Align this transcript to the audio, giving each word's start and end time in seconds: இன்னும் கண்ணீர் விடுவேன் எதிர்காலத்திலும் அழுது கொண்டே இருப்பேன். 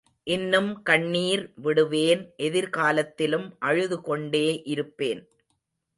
இன்னும் 0.27 0.69
கண்ணீர் 0.83 1.43
விடுவேன் 1.55 2.23
எதிர்காலத்திலும் 2.37 3.47
அழுது 3.59 4.01
கொண்டே 4.01 4.61
இருப்பேன். 4.65 5.21